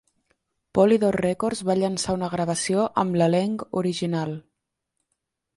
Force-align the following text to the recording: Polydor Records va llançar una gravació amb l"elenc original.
Polydor 0.77 1.17
Records 1.25 1.61
va 1.67 1.75
llançar 1.81 2.17
una 2.21 2.31
gravació 2.37 2.87
amb 3.05 3.21
l"elenc 3.21 3.67
original. 3.83 4.35